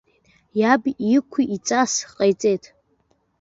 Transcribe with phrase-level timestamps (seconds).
[0.59, 0.83] Иаб
[1.15, 2.63] иқә-иҵас ҟаиҵеит.